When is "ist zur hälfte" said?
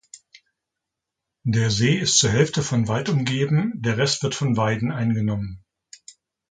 1.93-2.63